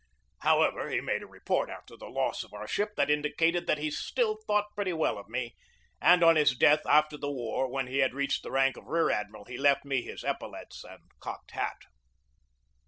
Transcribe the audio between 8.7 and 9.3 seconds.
of rear